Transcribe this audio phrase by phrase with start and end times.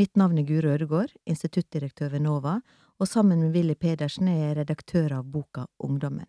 [0.00, 2.54] Mitt navn er Guro Ødegård, instituttdirektør ved NOVA,
[2.98, 6.24] og sammen med Willy Pedersen er jeg redaktør av boka Ungdommen.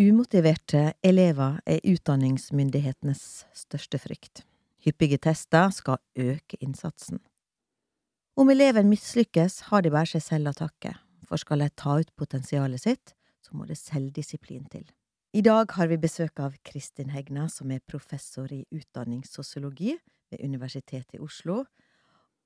[0.00, 4.46] Umotiverte elever er utdanningsmyndighetenes største frykt.
[4.88, 7.20] Hyppige tester skal øke innsatsen.
[8.40, 10.96] Om eleven mislykkes, har de bare seg selv å takke,
[11.32, 14.84] for skal de ta ut potensialet sitt, så må det selvdisiplin til.
[15.32, 19.94] I dag har vi besøk av Kristin Hegna, som er professor i utdanningssosiologi
[20.28, 21.62] ved Universitetet i Oslo,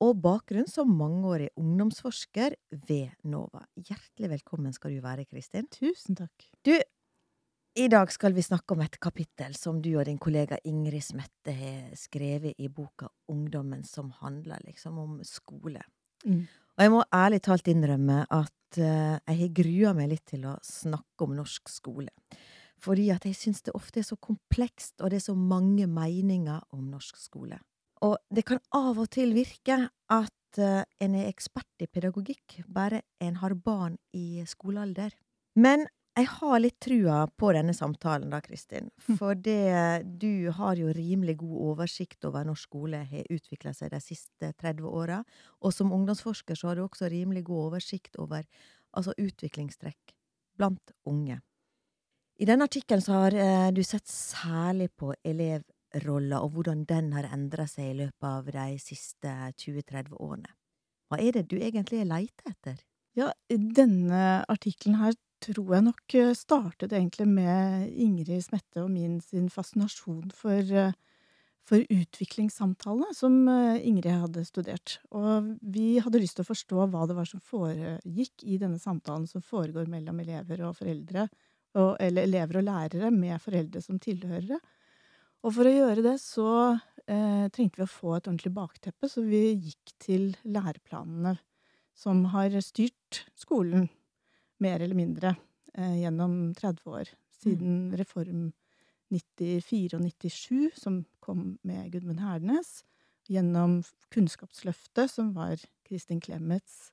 [0.05, 2.55] og bakgrunn som mangeårig ungdomsforsker
[2.87, 3.65] ved NOVA.
[3.81, 5.67] Hjertelig velkommen skal du være, Kristin.
[5.73, 6.47] Tusen takk.
[6.63, 6.77] Du,
[7.77, 11.57] i dag skal vi snakke om et kapittel som du og din kollega Ingrid Smette
[11.57, 15.83] har skrevet i boka Ungdommen, som handler liksom om skole.
[16.23, 16.47] Mm.
[16.77, 20.59] Og jeg må ærlig talt innrømme at uh, jeg har grua meg litt til å
[20.65, 22.13] snakke om norsk skole.
[22.85, 26.61] Fordi at jeg syns det ofte er så komplekst, og det er så mange meninger
[26.77, 27.57] om norsk skole.
[28.05, 33.01] Og det kan av og til virke at uh, en er ekspert i pedagogikk bare
[33.25, 35.17] en har barn i skolealder.
[35.57, 38.89] Men jeg har litt trua på denne samtalen, da, Kristin.
[39.07, 39.17] Hm.
[39.21, 44.01] For det, du har jo rimelig god oversikt over norsk skole har utvikla seg de
[44.01, 45.21] siste 30 åra.
[45.61, 48.47] Og som ungdomsforsker så har du også rimelig god oversikt over
[48.97, 50.17] altså utviklingstrekk
[50.57, 51.41] blant unge.
[52.41, 57.29] I denne artikkelen så har eh, du sett særlig på elevrolla og hvordan den har
[57.33, 60.53] endra seg i løpet av de siste 20-30 årene.
[61.09, 62.81] Hva er det du egentlig er leita etter?
[63.17, 69.19] Ja, denne artikkelen her tror jeg nok eh, startet egentlig med Ingrid Smette og min
[69.25, 70.95] sin fascinasjon for, eh,
[71.67, 74.99] for utviklingssamtalene som eh, Ingrid hadde studert.
[75.11, 79.29] Og vi hadde lyst til å forstå hva det var som foregikk i denne samtalen
[79.31, 81.29] som foregår mellom elever og foreldre,
[81.77, 84.61] og, eller elever og lærere med foreldre som tilhørere.
[85.45, 89.23] Og for å gjøre det så eh, trengte vi å få et ordentlig bakteppe, så
[89.23, 91.37] vi gikk til læreplanene
[91.97, 93.87] som har styrt skolen
[94.63, 95.37] mer eller mindre
[95.75, 97.11] eh, gjennom 30 år.
[97.37, 97.97] Siden Mm.
[98.01, 98.53] Reform
[99.13, 102.83] 94 og 97, som kom med Gudmund Hernes.
[103.29, 106.93] Gjennom Kunnskapsløftet, som var Kristin Clemets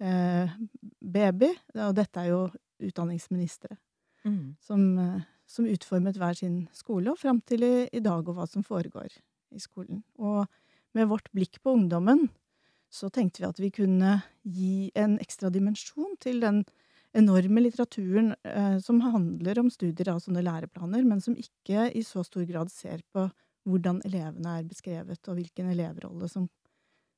[0.00, 0.50] eh,
[1.00, 1.52] baby.
[1.74, 2.50] Og dette er jo
[2.82, 3.76] utdanningsministre
[4.24, 4.54] Mm.
[4.60, 8.46] som, eh, som utformet hver sin skole, og fram til i, i dag, og hva
[8.46, 9.08] som foregår
[9.50, 10.04] i skolen.
[10.16, 10.46] Og
[10.94, 12.28] med vårt blikk på ungdommen
[12.88, 16.64] så tenkte vi at vi kunne gi en ekstra dimensjon til den
[17.16, 22.24] enorme litteraturen eh, som handler om studier av sånne læreplaner, men som ikke i så
[22.26, 23.28] stor grad ser på
[23.68, 26.48] hvordan elevene er beskrevet, og hvilken elevrolle som,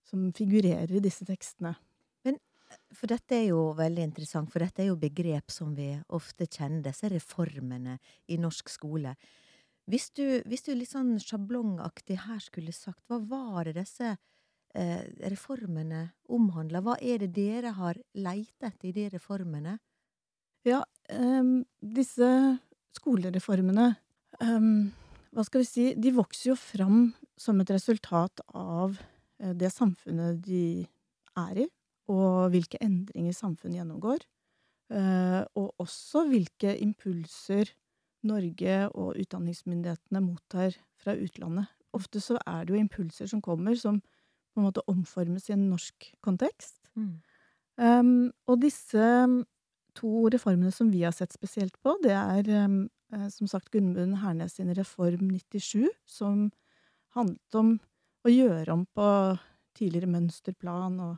[0.04, 1.76] som figurerer i disse tekstene.
[2.94, 6.82] For dette er jo veldig interessant, for dette er jo begrep som vi ofte kjenner,
[6.88, 7.98] disse reformene
[8.30, 9.14] i norsk skole.
[9.90, 14.22] Hvis du, hvis du litt sånn sjablongaktig her skulle sagt, hva var det disse eh,
[14.74, 16.82] reformene omhandler.
[16.82, 19.76] Hva er det dere har leitet etter i de reformene?
[20.66, 20.80] Ja,
[21.12, 22.28] um, disse
[22.96, 23.90] skolereformene
[24.40, 24.90] um,
[25.34, 25.86] Hva skal vi si?
[25.98, 28.94] De vokser jo fram som et resultat av
[29.42, 30.86] eh, det samfunnet de
[31.34, 31.66] er i,
[32.06, 34.22] og hvilke endringer samfunnet gjennomgår.
[34.94, 37.72] eh, og også hvilke impulser
[38.24, 41.66] Norge og utdanningsmyndighetene mottar fra utlandet.
[41.94, 44.00] Ofte så er det jo impulser som kommer, som
[44.54, 46.78] på en måte omformes i en norsk kontekst.
[47.74, 49.40] Um, og disse um,
[49.98, 52.84] to reformene som vi har sett spesielt på, det er um,
[53.30, 56.48] som sagt Gunnbund Hernes sin Reform 97, som
[57.14, 57.76] handlet om
[58.24, 59.08] å gjøre om på
[59.74, 61.16] tidligere mønsterplan og,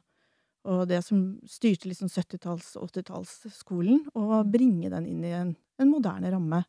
[0.67, 5.93] og det som styrte liksom 70-talls- og 80-tallsskolen, og bringe den inn i en, en
[5.93, 6.65] moderne ramme.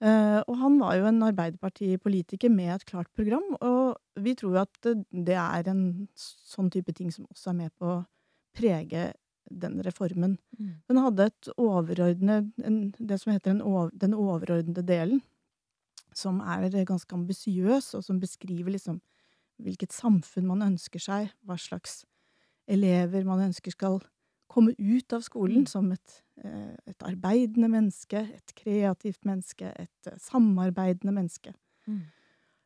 [0.00, 4.62] Eh, og han var jo en Arbeiderpartipolitiker med et klart program, og vi tror jo
[4.62, 4.78] at
[5.12, 5.82] det, er en
[6.16, 8.04] sånn type ting som også er med på å
[8.56, 9.10] prege
[9.50, 10.38] den reformen.
[10.56, 10.72] Mm.
[10.88, 13.58] Den hadde et overordnet, en, det som heter
[13.92, 15.20] den overordnede delen,
[16.16, 19.00] som er ganske ambisiøs, og som beskriver liksom
[19.60, 22.04] hvilket samfunn man ønsker seg, hva slags
[22.70, 24.00] elever man ønsker skal
[24.50, 25.68] komme ut av skolen Mm.
[25.68, 26.22] som et,
[26.88, 31.54] et arbeidende menneske, et kreativt menneske, et eh, samarbeidende menneske.
[31.86, 32.00] Mm.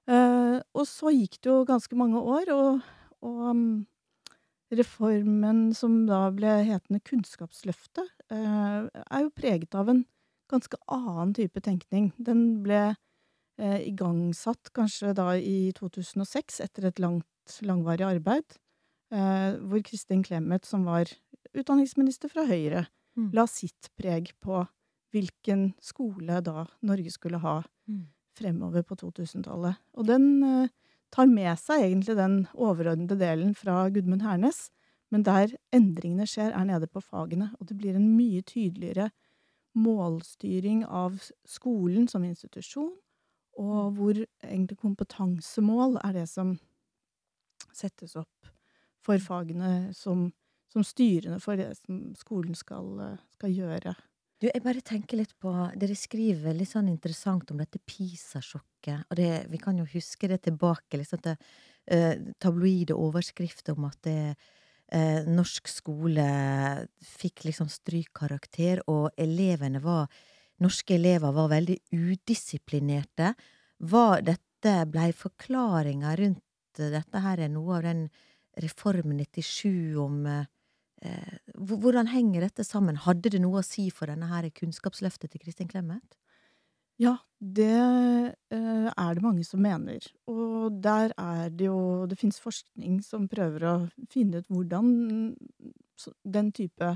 [0.05, 2.81] Uh, og så gikk det jo ganske mange år, og,
[3.25, 3.87] og um,
[4.75, 10.05] reformen som da ble hetende Kunnskapsløftet, uh, er jo preget av en
[10.53, 12.11] ganske annen type tenkning.
[12.21, 18.59] Den ble uh, igangsatt kanskje da i 2006, etter et langt, langvarig arbeid,
[19.12, 21.11] eh, hvor Kristin Clemet, som var
[21.53, 22.87] utdanningsminister fra Høyre.
[23.32, 24.64] La sitt preg på
[25.14, 28.06] hvilken skole da Norge skulle ha Mm.
[28.34, 29.76] fremover på 2000-tallet.
[29.94, 30.69] Og den eh,
[31.12, 34.70] tar med seg egentlig den overordnede delen fra Gudmund Hernes,
[35.11, 39.11] men der endringene skjer, er nede på fagene, og det blir en mye tydeligere
[39.75, 42.94] målstyring av skolen som institusjon,
[43.58, 46.56] og hvor egentlig kompetansemål er det som
[47.75, 48.50] settes opp
[49.05, 50.31] for fagene som,
[50.75, 52.91] som styrende for det som skolen skal,
[53.37, 53.94] skal gjøre.
[54.43, 59.06] Du, jeg bare tenker litt på Dere skriver litt sånn interessant om dette PISA-sjokket.
[59.09, 60.99] Og det, vi kan jo huske det tilbake.
[61.00, 61.38] liksom til
[61.87, 64.35] eh, tabloide overskrifter om at det,
[64.93, 66.26] eh, norsk skole
[67.00, 70.09] fikk liksom strykkarakter, og elevene var
[70.62, 73.32] Norske elever var veldig udisiplinerte.
[73.91, 78.05] Var dette Blei forklaringa rundt dette her er noe av den
[78.62, 80.47] Reform 97 om eh,
[81.55, 82.99] hvordan henger dette sammen?
[83.05, 86.17] Hadde det noe å si for denne her kunnskapsløftet til Kristin Clemet?
[87.01, 90.05] Ja, det eh, er det mange som mener.
[90.31, 93.75] Og der er det jo Det fins forskning som prøver å
[94.11, 95.35] finne ut hvordan
[96.25, 96.95] den type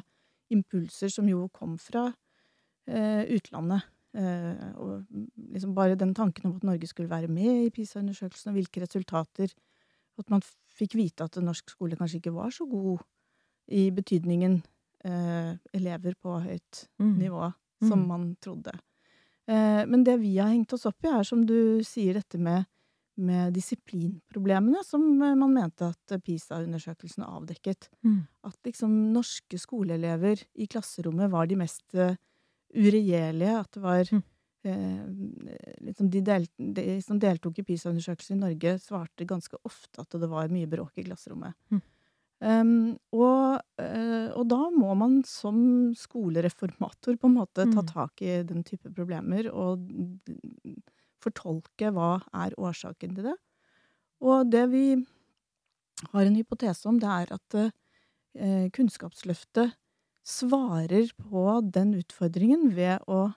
[0.54, 2.06] impulser som jo kom fra
[2.87, 3.82] eh, utlandet
[4.14, 5.04] eh, Og
[5.52, 9.50] liksom bare den tanken om at Norge skulle være med i PISA-undersøkelsen, og hvilke resultater
[10.19, 10.43] At man
[10.78, 13.02] fikk vite at norsk skole kanskje ikke var så god
[13.68, 14.62] i betydningen
[15.04, 17.18] eh, elever på høyt Mm.
[17.18, 18.06] nivå som Mm.
[18.08, 18.72] man trodde.
[19.46, 22.66] Eh, men det vi har hengt oss opp i, er som du sier, dette med,
[23.16, 27.88] med disiplinproblemene, som eh, man mente at PISA-undersøkelsen avdekket.
[28.04, 28.26] Mm.
[28.44, 32.14] At liksom norske skoleelever i klasserommet var de mest uh,
[32.74, 33.58] uregjerlige.
[33.60, 34.22] At det var Mm.
[34.64, 40.10] eh, liksom de, del, de som deltok i PISA-undersøkelsen i Norge, svarte ganske ofte at
[40.20, 41.54] det var mye bråk i klasserommet.
[42.38, 47.88] Um, og, uh, og da må man som skolereformator på en måte ta Mm.
[47.90, 49.82] tak i den type problemer og
[51.19, 53.37] fortolke hva er årsaken til det.
[54.23, 54.85] Og det vi
[56.12, 59.75] har en hypotese om, det er at uh, Kunnskapsløftet
[60.23, 63.32] svarer på den utfordringen ved å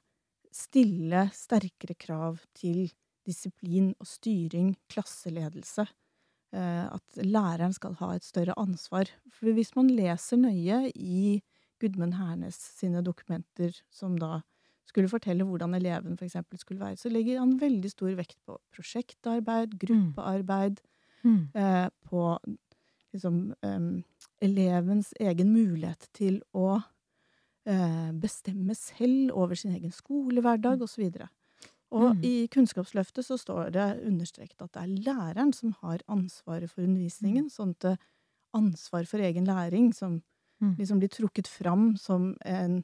[0.54, 2.92] stille sterkere krav til
[3.26, 5.88] disiplin og styring, klasseledelse.
[6.54, 9.08] Eh, at læreren skal ha et større ansvar.
[9.32, 11.42] For hvis man leser nøye i
[11.80, 14.42] Gudmund Hernes sine dokumenter, som da
[14.86, 19.78] skulle fortelle hvordan eleven eksempel skulle være, så legger han veldig stor vekt på prosjektarbeid,
[19.80, 20.82] gruppearbeid,
[21.24, 21.50] Mm.
[21.56, 22.38] eh, på
[23.14, 24.04] liksom em,
[24.42, 26.82] elevens egen mulighet til å
[27.66, 31.12] eh, bestemme selv over sin egen skolehverdag, osv.
[31.92, 32.24] Og Mm.
[32.24, 37.50] i Kunnskapsløftet så står det understreket at det er læreren som har ansvaret for undervisningen,
[37.50, 38.00] sånn at det
[38.54, 40.22] ansvar for egen læring, som
[40.62, 40.76] Mm.
[40.78, 42.84] liksom blir trukket fram som en,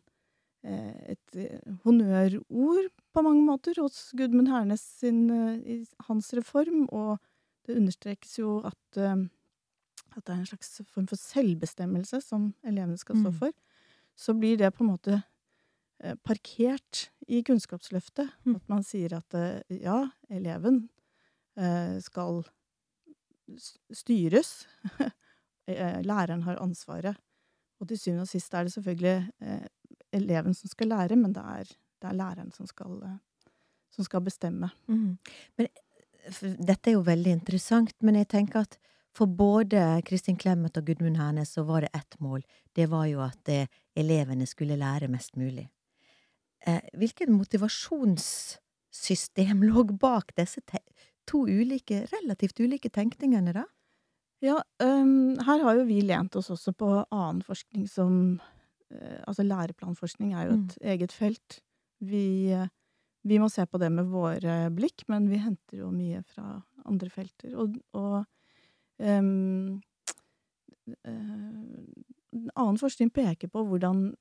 [0.63, 6.87] eh, et eh, honnørord på mange måter hos Gudmund Hernes sin, eh, i hans reform,
[6.91, 7.19] og
[7.65, 9.15] det understrekes jo at, eh,
[10.17, 13.39] at det er en slags form for selvbestemmelse som elevene skal stå Mm.
[13.39, 13.51] for.
[14.17, 15.21] Så blir det på en måte eh,
[16.23, 18.29] parkert i Kunnskapsløftet.
[18.45, 18.55] Mm.
[18.55, 19.99] At man sier at eh, ja,
[20.29, 20.87] eleven
[21.59, 22.43] eh, skal
[23.93, 24.65] styres.
[25.67, 27.17] Eh, Læreren har ansvaret.
[27.83, 29.65] Og til syvende og sist er det selvfølgelig eh,
[30.15, 33.51] eleven som skal lære, men det er, det er læreren som skal, eh,
[33.91, 34.69] som skal bestemme.
[34.87, 35.17] Mm.
[35.59, 35.67] Men
[36.69, 38.79] dette er jo veldig interessant, men jeg tenker at
[39.11, 42.47] for både Kristin Clemet og Gudmund Hernes så var det ett mål.
[42.71, 45.67] Det var jo at eh, elevene skulle lære mest mulig.
[46.65, 50.61] Eh, hvilket motivasjonssystem lå bak disse
[51.27, 53.65] to ulike, relativt ulike tenkningene, da?
[54.43, 58.39] Ja, um, her har jo vi lent oss også på annen forskning som
[58.93, 61.61] uh, Altså læreplanforskning er jo et eget felt.
[62.05, 62.67] Vi, uh,
[63.25, 67.09] vi må se på det med våre blikk, men vi henter jo mye fra andre
[67.09, 67.55] felter.
[67.57, 68.25] Og, og
[69.01, 69.81] um,
[71.01, 71.81] uh,
[72.53, 74.13] annen forskning peker på hvordan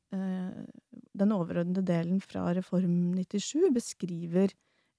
[1.16, 4.52] den overordnede delen fra Reform 97 beskriver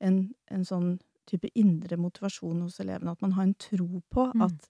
[0.04, 0.98] en, en sånn
[1.28, 3.12] type indre motivasjon hos elevene.
[3.12, 4.42] At man har en tro på Mm.
[4.48, 4.70] at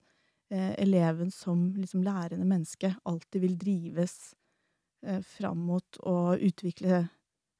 [0.49, 4.33] eh, eleven som liksom lærende menneske alltid vil drives
[5.03, 7.09] eh, fram mot å utvikle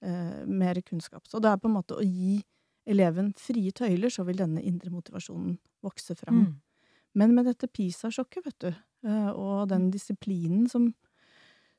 [0.01, 1.27] eh, mer kunnskap.
[1.27, 2.41] Så det er på en måte å gi
[2.88, 6.46] eleven frie tøyler, så vil denne indre motivasjonen vokse fram.
[6.46, 6.53] Mm.
[7.20, 8.67] Men med dette PISA-sjokket, vet du,
[9.08, 9.91] eh, og den Mm.
[9.91, 10.94] disiplinen som,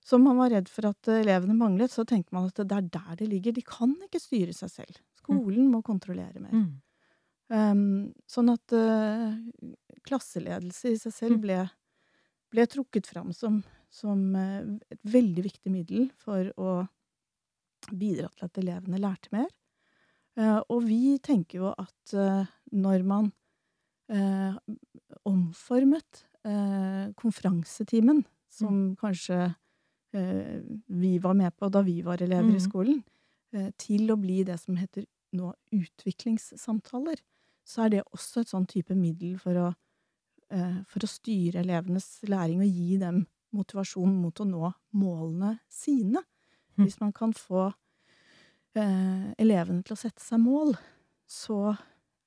[0.05, 3.17] som man var redd for at elevene manglet, så tenkte man at det er der
[3.21, 3.53] det ligger.
[3.57, 5.01] De kan ikke styre seg selv.
[5.19, 6.55] Skolen må kontrollere mer.
[6.55, 6.69] Mm.
[7.49, 7.83] Um,
[8.29, 9.33] sånn at uh,
[10.05, 11.43] klasseledelse i seg selv Mm.
[11.45, 11.59] ble,
[12.53, 13.63] ble trukket fram som,
[13.93, 16.87] som eh, et veldig viktig middel for å
[17.93, 19.49] bidra til at elevene lærte mer.
[20.39, 23.33] Uh, og vi tenker jo at uh, når man
[25.29, 26.23] omformet
[27.21, 29.57] konferansetimen, som kanskje eh,
[30.13, 32.65] vi var med på da vi var elever i Mm.
[32.71, 33.03] skolen,
[33.53, 37.19] eh, til å bli det som heter nå utviklingssamtaler,
[37.65, 39.75] så er det også et sånn type middel for å,
[40.51, 46.23] eh, for å styre elevenes læring og gi dem motivasjon mot å nå målene sine.
[46.77, 46.85] Mm.
[46.87, 47.75] Hvis man kan få
[48.75, 50.77] eh, elevene til å sette seg mål,
[51.27, 51.77] så,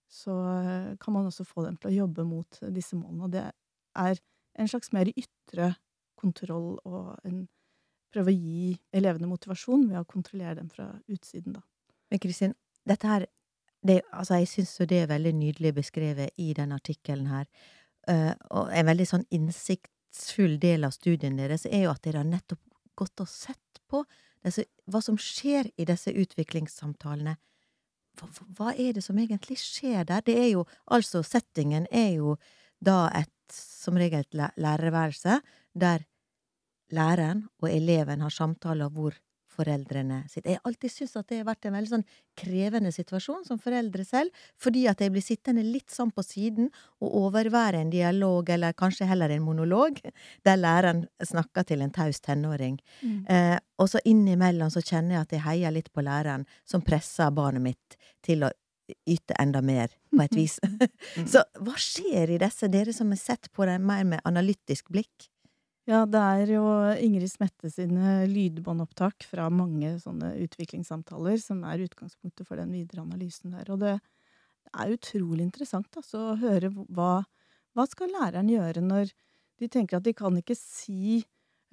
[0.10, 0.32] så
[0.66, 3.24] eh, kan man også få dem til å jobbe mot disse målene.
[3.24, 3.52] Og det
[3.96, 4.20] er
[4.56, 5.76] en slags mer ytre
[6.18, 7.48] kontroll og en
[8.14, 11.64] prøve å gi elevene motivasjon ved å kontrollere dem fra utsiden, da.
[12.12, 12.56] Men Kristin,
[12.88, 13.28] dette her
[13.82, 17.48] det, altså Jeg syns jo det er veldig nydelig beskrevet i den artikkelen her.
[18.06, 22.30] Uh, og en veldig sånn innsiktsfull del av studien deres er jo at dere har
[22.30, 22.62] nettopp
[22.98, 24.04] gått og sett på
[24.46, 27.36] disse, hva som skjer i disse utviklingssamtalene.
[28.20, 30.22] Hva, hva er det som egentlig skjer der?
[30.26, 32.36] Det er jo altså Settingen er jo
[32.82, 35.42] da et som regel et læ- lærerværelse
[35.74, 36.06] der
[36.96, 39.18] læreren og eleven har samtaler hvor
[39.52, 40.54] foreldrene sitter.
[40.54, 42.06] Jeg har alltid syntes at det har vært en veldig sånn
[42.40, 46.70] krevende situasjon som foreldre selv, fordi at jeg blir sittende litt sånn på siden
[47.04, 50.00] og overvære en dialog, eller kanskje heller en monolog,
[50.48, 52.80] der læreren snakker til en taus tenåring.
[53.28, 57.34] Eh, og så innimellom så kjenner jeg at jeg heier litt på læreren, som presser
[57.36, 58.52] barnet mitt til å
[59.08, 60.58] yte enda mer, på et vis.
[61.34, 65.31] så hva skjer i disse, dere som har sett på det mer med analytisk blikk?
[65.92, 66.64] Ja, det er jo
[67.04, 73.52] Ingrid Smette sine lydbåndopptak fra mange sånne utviklingssamtaler som er utgangspunktet for den videre analysen
[73.58, 73.68] der.
[73.74, 73.98] Og det
[74.72, 77.14] er utrolig interessant altså, å høre hva,
[77.76, 79.12] hva skal læreren gjøre når
[79.62, 81.18] de tenker at de kan ikke si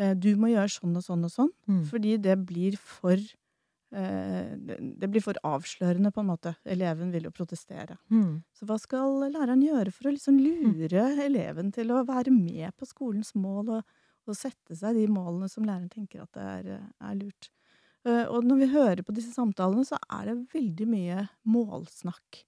[0.00, 1.84] eh, du må gjøre sånn og sånn og sånn, Mm.
[1.88, 3.14] fordi det blir for
[3.92, 6.56] eh, det det blir for avslørende, på en måte.
[6.68, 7.96] Eleven vil jo protestere.
[8.10, 8.42] Mm.
[8.56, 12.88] Så hva skal læreren gjøre for å liksom lure eleven til å være med på
[12.88, 13.98] skolens mål, og,
[14.32, 17.50] og sette seg de målene som læreren tenker at det er, er lurt?
[18.06, 22.44] Eh, Og når vi hører på disse samtalene, så er det veldig mye målsnakk.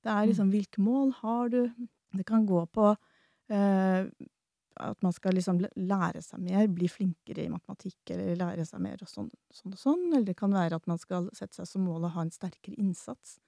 [0.00, 1.62] Det er liksom hvilke mål har du?
[2.16, 2.90] Det kan gå på
[3.52, 4.06] eh,
[4.80, 9.02] at man skal liksom lære seg mer, bli flinkere i matematikk, eller lære seg mer
[9.04, 10.06] og sånn, sånn og sånn.
[10.12, 12.78] Eller det kan være at man skal sette seg som mål å ha en sterkere
[12.80, 13.38] innsats.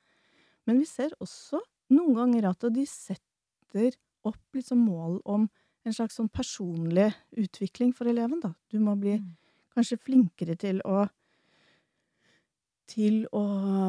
[0.69, 1.61] Men vi ser også
[1.93, 3.97] noen ganger at de setter
[4.29, 5.49] opp liksom mål om
[5.85, 8.53] en slags sånn personlig utvikling for eleven, da.
[8.71, 9.37] Du må bli Mm.
[9.75, 11.09] kanskje flinkere til å
[12.93, 13.41] til å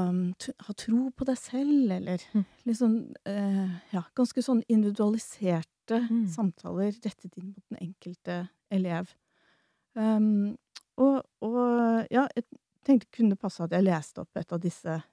[0.09, 0.19] um,
[0.67, 2.45] ha tro på deg selv, eller Mm.
[2.65, 5.67] liksom eh, Ja, ganske sånn individualiserte
[6.09, 6.27] Mm.
[6.31, 9.13] samtaler rettet inn mot den enkelte elev.
[9.95, 10.55] Um,
[10.97, 12.45] og, og ja, jeg
[12.85, 15.03] tenkte kunne passe at jeg leste opp et av disse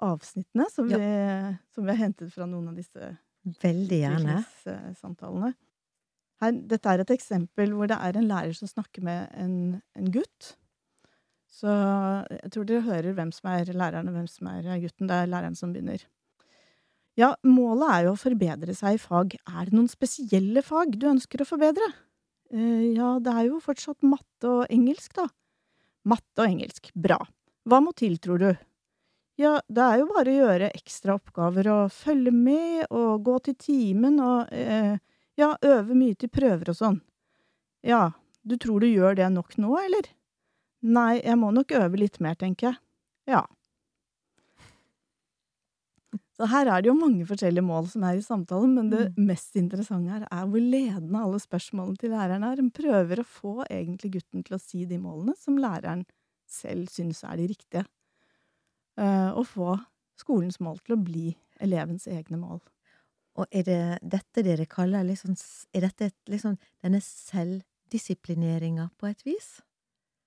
[0.00, 0.96] avsnittene som, Ja.
[0.96, 3.18] vi, som vi har hentet fra noen av disse
[3.62, 4.38] Veldig gjerne.
[4.38, 5.54] utviklingssamtalene.
[6.42, 9.54] Her, dette er et eksempel hvor det er en lærer som snakker med en,
[9.98, 10.52] en gutt.
[11.58, 11.72] Så
[12.30, 15.08] jeg tror dere hører hvem som er læreren og hvem som er gutten.
[15.10, 16.04] Det er læreren som begynner.
[17.18, 19.34] Ja, målet er jo å forbedre seg i fag.
[19.50, 21.88] Er det noen spesielle fag du ønsker å forbedre?
[22.54, 25.26] Eh, ja, det er jo fortsatt matte og engelsk, da.
[26.08, 26.92] Matte og engelsk.
[26.94, 27.18] Bra.
[27.68, 28.52] Hva må til, tror du?
[29.38, 33.58] Ja, det er jo bare å gjøre ekstra oppgaver og følge med og gå til
[33.60, 34.98] timen og eh,
[35.38, 36.98] ja, øve mye til prøver og sånn.
[37.86, 38.10] Ja,
[38.42, 40.10] du tror du gjør det nok nå, eller?
[40.82, 42.80] Nei, jeg må nok øve litt mer, tenker jeg.
[43.34, 43.44] Ja.
[46.38, 49.56] Så her er det jo mange forskjellige mål som er i samtalen, men det mest
[49.58, 52.62] interessante her er hvor ledende alle spørsmålene til læreren er.
[52.62, 56.06] Hun prøver å få egentlig gutten til å si de målene som læreren
[56.48, 57.84] selv synes er de riktige.
[58.98, 59.74] Eh, og få
[60.18, 62.62] skolens mål til å bli elevens egne mål.
[63.38, 65.36] Og er det dette dere kaller liksom
[65.76, 69.58] Er dette et, liksom denne selvdisiplineringa på et vis?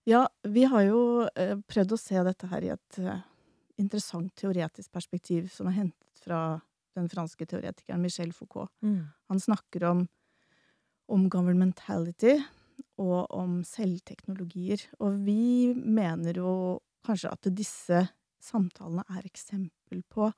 [0.08, 1.02] Ja, vi har jo
[1.38, 3.22] eh, prøvd å se dette her i et eh,
[3.82, 6.62] interessant teoretisk perspektiv som er hentet fra
[6.98, 8.72] den franske teoretikeren Michel Foucault.
[9.32, 10.02] Han snakker om,
[11.08, 12.34] om governmentality
[13.00, 14.84] og om selvteknologier.
[15.00, 16.54] Og vi mener jo
[17.06, 18.02] kanskje at disse
[18.42, 20.32] samtalene er eksempel på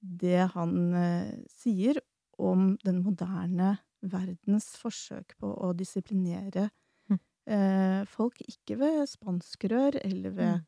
[0.00, 2.00] det han eh, sier
[2.38, 6.68] om den moderne verdens forsøk på å disiplinere
[7.10, 7.18] Mm.
[7.48, 10.60] eh, folk, ikke ved spanskrør eller ved,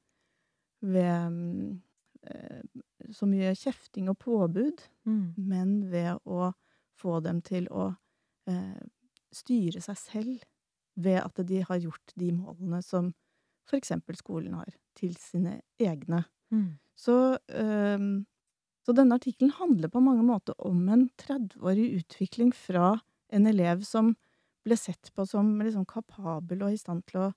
[0.83, 1.83] ved mm,
[2.31, 2.63] eh,
[3.13, 5.37] så mye kjefting og påbud, Mm.
[5.37, 6.53] men ved å
[7.01, 7.91] få dem til å
[8.49, 8.81] eh,
[9.33, 10.43] styre seg selv
[10.97, 13.13] ved at de har gjort de målene som
[13.69, 16.25] for eksempel skolen har, til sine egne.
[16.53, 16.79] Mm.
[16.99, 18.27] Så, øhm,
[18.87, 22.95] så denne artikkelen handler på mange måter om en 30-årig utvikling fra
[23.33, 24.15] en elev som
[24.67, 27.29] ble sett på som liksom kapabel og i stand til å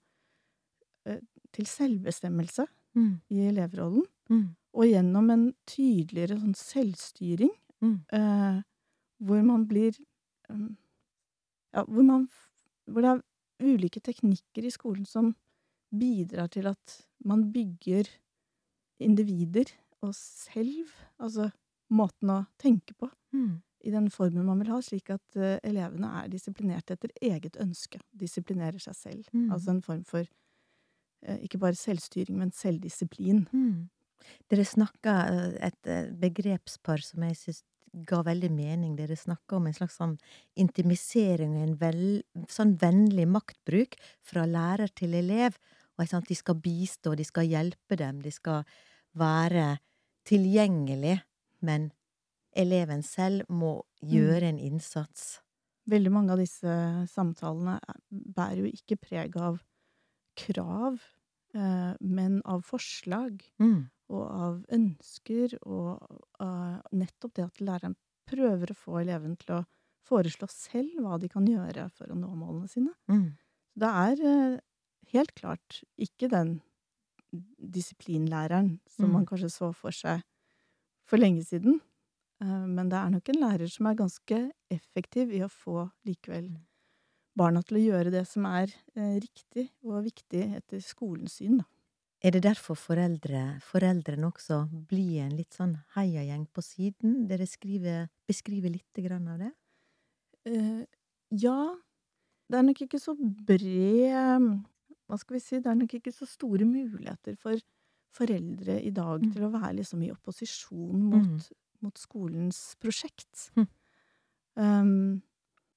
[1.08, 1.20] øh,
[1.54, 3.22] til selvbestemmelse Mm.
[3.34, 4.56] i elevrollen, Mm.
[4.74, 7.50] og gjennom en tydeligere sånn selvstyring,
[7.82, 8.06] Mm.
[8.14, 8.62] eh,
[9.20, 9.94] hvor man blir
[10.50, 10.78] um,
[11.74, 12.30] Ja, hvor man
[12.88, 13.22] Hvor det er
[13.78, 15.36] ulike teknikker i skolen som
[15.92, 18.06] bidrar til at man bygger
[19.00, 19.66] individer
[20.04, 20.92] og selv,
[21.22, 21.50] altså
[21.94, 23.62] måten å tenke på, Mm.
[23.82, 28.00] i den formen man vil ha, slik at uh, elevene er disiplinerte etter eget ønske.
[28.14, 29.24] Disiplinerer seg selv.
[29.34, 29.48] Mm.
[29.52, 33.48] Altså en form for uh, ikke bare selvstyring, men selvdisiplin.
[33.52, 33.90] Mm.
[34.48, 37.64] Dere snakka eh, et begrepspar som jeg syns
[38.08, 38.96] ga veldig mening.
[38.96, 40.16] Dere snakka om en slags sånn
[40.60, 45.58] intimisering, en vel, sånn vennlig maktbruk fra lærer til elev.
[45.98, 48.64] Og de skal bistå, de skal hjelpe dem, de skal
[49.14, 49.78] være
[50.28, 51.22] tilgjengelig,
[51.62, 51.92] men
[52.56, 55.40] eleven selv må gjøre en innsats.
[55.90, 56.74] Veldig mange av disse
[57.12, 59.62] samtalene er- bærer jo ikke preg av
[60.36, 61.00] krav,
[61.56, 63.42] eh, men av forslag.
[63.60, 63.90] Mm.
[64.14, 67.96] og av ønsker, og av nettopp det at læreren
[68.30, 69.66] prøver å få eleven til å
[70.06, 72.94] foreslå selv hva de kan gjøre for å nå målene sine.
[73.10, 73.38] Mm.
[73.80, 74.60] Det er eh,
[75.16, 76.62] helt klart ikke den
[77.60, 79.16] disiplinlæreren som Mm.
[79.16, 80.22] man kanskje så for seg
[81.08, 81.82] for lenge siden,
[82.42, 84.40] eh, men det er nok en lærer som er ganske
[84.72, 86.66] effektiv i å få likevel Mm.
[87.38, 91.66] barna til å gjøre det som er eh, riktig og viktig etter skolens syn, da.
[92.28, 94.58] Er det derfor foreldre, foreldrene også
[94.90, 97.16] blir en litt sånn heiagjeng på siden?
[97.30, 99.52] Dere skriver, beskriver lite grann av det?
[100.46, 100.84] Eh,
[101.44, 101.58] ja,
[102.50, 104.64] det er nok ikke så bred
[105.10, 105.60] Hva skal vi si?
[105.60, 107.58] Det er nok ikke så store muligheter for
[108.14, 109.32] foreldre i dag Mm.
[109.34, 111.50] til å være liksom i opposisjon mot,
[111.82, 113.50] mot skolens prosjekt.
[113.58, 113.68] Mm.
[114.56, 115.22] Um,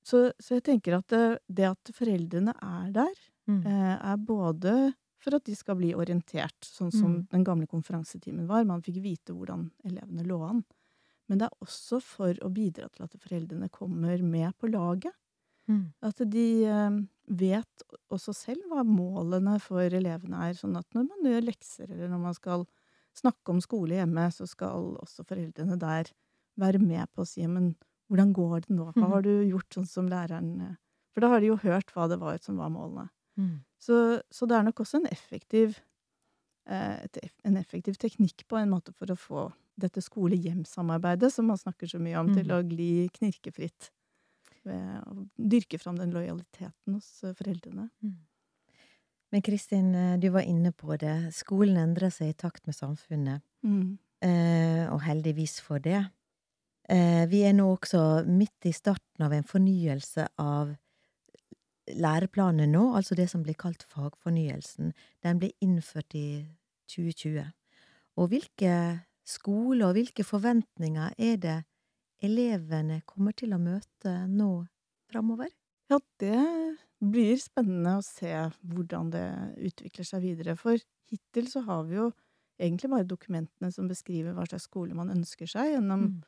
[0.04, 3.14] så, så jeg tenker at det, det at foreldrene er der,
[3.48, 3.60] Mm.
[3.64, 4.72] eh, er både
[5.22, 7.28] for at de skal bli orientert, sånn som Mm.
[7.30, 8.64] den gamle konferansetimen var.
[8.64, 10.64] Man fikk vite hvordan elevene lå an.
[11.28, 15.12] Men det er også for å bidra til at foreldrene kommer med på laget.
[15.68, 15.92] Mm.
[16.02, 16.90] At de eh,
[17.28, 20.54] vet også selv hva målene for elevene er.
[20.58, 22.66] Sånn at når man gjør lekser, eller når man skal
[23.16, 26.10] snakke om skole hjemme, så skal også foreldrene der
[26.60, 27.74] være med på å si men
[28.08, 28.92] hvordan går det nå?
[28.94, 30.74] Hva har du gjort sånn som læreren eh?»
[31.16, 33.08] For da har de jo hørt hva det var som var målene.
[33.40, 33.64] Mm.
[33.80, 35.78] Så, så det er nok også en effektiv,
[36.68, 37.06] eh,
[37.44, 39.46] en effektiv teknikk på en måte for å få
[39.80, 42.34] dette skole-hjem-samarbeidet, som man snakker så mye om, Mm.
[42.36, 43.90] til å gli knirkefritt.
[44.66, 47.88] Ved å dyrke fram den lojaliteten hos eh, foreldrene.
[48.02, 48.16] Mm.
[49.34, 51.32] Men Kristin, eh, du var inne på det.
[51.34, 53.98] Skolen endrer seg i takt med samfunnet, Mm.
[54.22, 56.04] eh, og heldigvis for det.
[56.88, 60.76] Eh, vi er nå også midt i starten av en fornyelse av
[61.88, 64.92] læreplanen nå, altså det som blir kalt fagfornyelsen.
[65.22, 66.46] Den ble innført i
[66.90, 67.52] 2020.
[68.16, 71.56] Og hvilke skoler og hvilke forventninger er det
[72.26, 74.50] elevene kommer til å møte nå
[75.12, 75.50] framover?
[75.90, 76.36] Ja, det
[77.00, 78.30] blir spennende å se
[78.66, 79.24] hvordan det
[79.68, 80.56] utvikler seg videre.
[80.58, 80.78] For
[81.10, 82.08] hittil så har vi jo
[82.58, 86.22] egentlig bare dokumentene som beskriver hva slags skole man ønsker seg, gjennom Mm.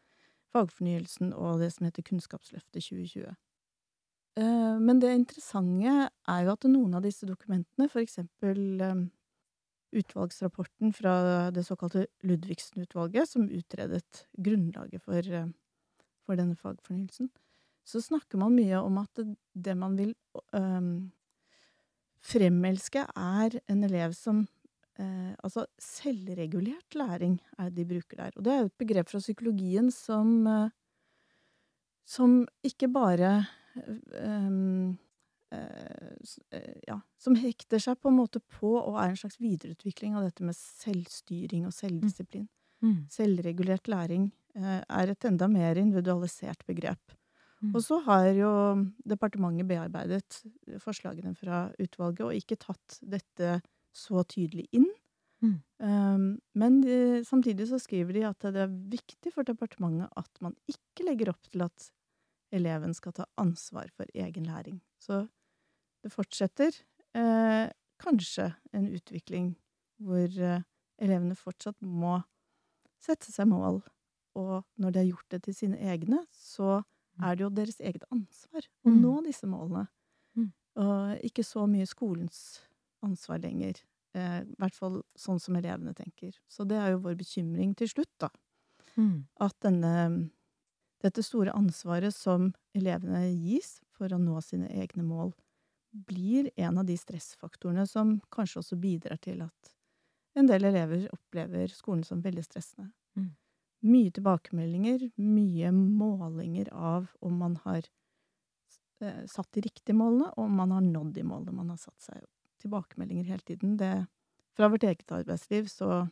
[0.55, 3.35] fagfornyelsen og det som heter Kunnskapsløftet 2020.
[4.39, 9.05] Eh, Men det interessante er jo at noen av disse dokumentene, for eksempel eh,
[9.99, 11.15] utvalgsrapporten fra
[11.55, 15.49] det såkalte Ludvigsen-utvalget, som utredet grunnlaget for, eh,
[16.29, 17.31] for denne fagfornyelsen,
[17.88, 19.23] så snakker man mye om at
[19.57, 20.12] det, man vil
[20.53, 21.09] øhm,
[22.21, 24.43] fremelske, er en elev som
[25.01, 28.37] eh, Altså selvregulert læring er det de bruker der.
[28.37, 30.69] Og det er jo et begrep fra psykologien som eh,
[32.09, 33.33] som ikke bare
[34.17, 34.88] eh,
[36.88, 40.45] ja, som hekter seg på en måte på og er en slags videreutvikling av dette
[40.45, 42.49] med selvstyring og selvdisiplin.
[42.85, 42.99] Mm.
[43.12, 47.15] Selvregulert læring er et enda mer individualisert begrep.
[47.63, 47.73] Mm.
[47.75, 48.51] Og så har jo
[49.09, 50.41] departementet bearbeidet
[50.83, 53.59] forslagene fra utvalget og ikke tatt dette
[53.95, 54.87] så tydelig inn.
[55.43, 55.57] Mm.
[55.83, 56.27] Um,
[56.59, 61.07] men de, samtidig så skriver de at det er viktig for departementet at man ikke
[61.07, 61.91] legger opp til at
[62.55, 64.81] eleven skal ta ansvar for egen læring.
[65.03, 65.27] Så
[66.03, 66.73] det fortsetter
[67.19, 67.69] eh,
[68.01, 69.53] kanskje en utvikling
[70.03, 70.65] hvor eh,
[71.03, 72.21] elevene fortsatt må
[73.03, 73.83] sette seg mål,
[74.38, 76.83] og når de har gjort det til sine egne, så
[77.22, 79.03] er det jo deres eget ansvar å Mm.
[79.03, 79.88] nå disse målene.
[80.37, 80.53] Mm.
[80.79, 82.61] Og ikke så mye skolens
[83.05, 83.81] ansvar lenger.
[84.14, 86.38] Eh, I hvert fall sånn som elevene tenker.
[86.48, 88.31] Så det er jo vår bekymring til slutt, da.
[88.96, 89.29] Mm.
[89.40, 90.31] At denne
[91.03, 95.33] dette store ansvaret som elevene gis for å nå sine egne mål,
[95.92, 99.74] blir en av de stressfaktorene som kanskje også bidrar til at
[100.38, 102.92] en del elever opplever skolen som veldig stressende.
[103.16, 103.31] Mm.
[103.87, 107.85] Mye tilbakemeldinger, mye målinger av om man har
[109.01, 112.01] eh, satt de riktige målene, og om man har nådd de målene man har satt
[112.03, 112.25] seg.
[112.59, 113.77] Tilbakemeldinger hele tiden.
[113.79, 113.93] Det,
[114.57, 116.09] fra vårt eget arbeidsliv så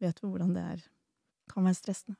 [0.00, 0.86] vet vi hvordan det er.
[1.52, 2.16] Kan være stressende.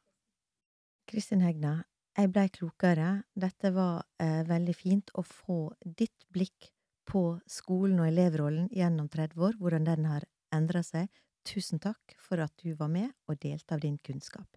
[1.08, 1.78] Kristin Hegna,
[2.16, 3.08] jeg blei klokere.
[3.32, 6.70] Dette var eh, veldig fint å få ditt blikk
[7.08, 11.08] på skolen og elevrollen gjennom 30 år, hvordan den har endra seg.
[11.44, 14.48] Tusen takk for at du var med og delte av din kunnskap.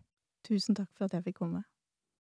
[0.48, 1.64] Tusen takk for at jeg fikk komme.